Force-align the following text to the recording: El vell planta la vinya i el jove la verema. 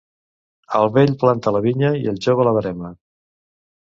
El 0.79 0.87
vell 0.95 1.11
planta 1.23 1.53
la 1.57 1.61
vinya 1.67 1.93
i 2.05 2.09
el 2.13 2.19
jove 2.27 2.47
la 2.47 2.57
verema. 2.61 2.93